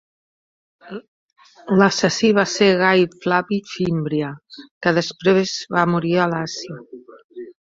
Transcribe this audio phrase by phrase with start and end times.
[1.81, 4.31] L’assassí va ser Gai Flavi Fímbria,
[4.87, 6.81] que després va morir a l'Àsia.